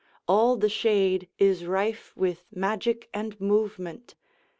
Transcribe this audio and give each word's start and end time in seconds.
All 0.27 0.55
the 0.57 0.65
shadeIs 0.65 1.67
rife 1.67 2.11
with 2.15 2.47
magic 2.51 3.07
and 3.13 3.39
movement. 3.39 4.15